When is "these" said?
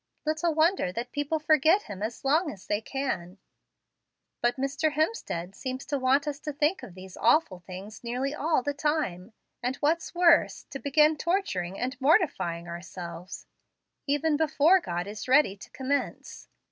6.95-7.15